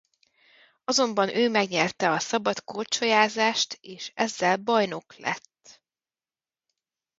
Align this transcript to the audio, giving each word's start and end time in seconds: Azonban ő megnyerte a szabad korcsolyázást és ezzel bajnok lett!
Azonban 0.83 1.29
ő 1.35 1.49
megnyerte 1.49 2.09
a 2.11 2.19
szabad 2.19 2.63
korcsolyázást 2.63 3.77
és 3.81 4.11
ezzel 4.15 4.57
bajnok 4.57 5.15
lett! 5.17 5.81